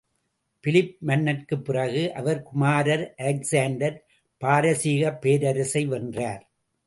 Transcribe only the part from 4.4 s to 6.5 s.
பாரசீகப் பேரரசை வென்றார்.